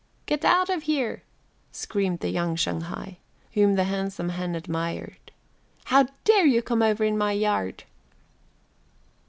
[0.25, 1.21] "Get out of here,"
[1.71, 3.19] screamed the young Shanghai,
[3.53, 5.31] whom the handsome hen admired,
[5.83, 7.83] "How dare you come over in my yard?"